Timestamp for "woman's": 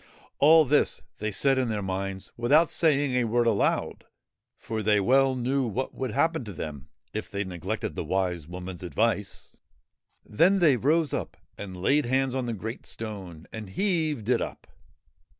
8.47-8.81